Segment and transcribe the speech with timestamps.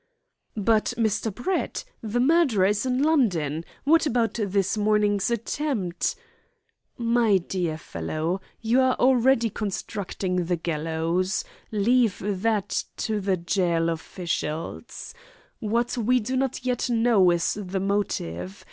[0.57, 1.31] "But, Mr.
[1.31, 3.63] Brett, the murderer is in London!
[3.83, 6.15] What about this morning's attempt"
[6.97, 11.43] "My dear fellow, you are already constructing the gallows.
[11.71, 15.13] Leave that to the gaol officials.
[15.59, 18.59] What we do not yet know is the motive.